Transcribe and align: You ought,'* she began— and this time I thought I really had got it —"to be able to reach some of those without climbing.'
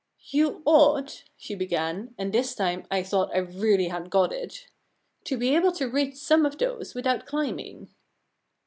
You 0.31 0.63
ought,'* 0.65 1.25
she 1.37 1.53
began— 1.53 2.09
and 2.17 2.33
this 2.33 2.55
time 2.55 2.87
I 2.89 3.03
thought 3.03 3.29
I 3.35 3.37
really 3.37 3.89
had 3.89 4.09
got 4.09 4.33
it 4.33 4.67
—"to 5.25 5.37
be 5.37 5.55
able 5.55 5.71
to 5.73 5.85
reach 5.87 6.15
some 6.15 6.43
of 6.43 6.57
those 6.57 6.95
without 6.95 7.27
climbing.' 7.27 7.87